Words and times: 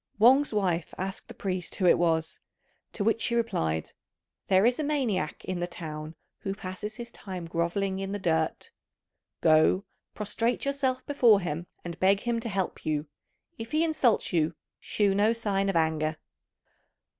Wang's 0.17 0.51
wife 0.51 0.95
asked 0.97 1.27
the 1.27 1.33
priest 1.35 1.75
who 1.75 1.85
it 1.85 1.99
was; 1.99 2.39
to 2.91 3.03
which 3.03 3.23
he 3.25 3.35
replied, 3.35 3.91
"There 4.47 4.65
is 4.65 4.79
a 4.79 4.83
maniac 4.83 5.45
in 5.45 5.59
the 5.59 5.67
town 5.67 6.15
who 6.39 6.55
passes 6.55 6.95
his 6.95 7.11
time 7.11 7.45
grovelling 7.45 7.99
in 7.99 8.11
the 8.11 8.17
dirt. 8.17 8.71
Go, 9.41 9.85
prostrate 10.15 10.65
yourself 10.65 11.05
before 11.05 11.39
him, 11.39 11.67
and 11.85 11.99
beg 11.99 12.21
him 12.21 12.39
to 12.39 12.49
help 12.49 12.83
you. 12.83 13.05
If 13.59 13.73
he 13.73 13.83
insults 13.83 14.33
you, 14.33 14.55
shew 14.79 15.13
no 15.13 15.33
sign 15.33 15.69
of 15.69 15.75
anger." 15.75 16.17